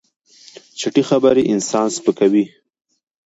چټي 0.79 1.03
خبرې 1.09 1.43
انسان 1.53 1.87
سپکوي. 1.97 2.45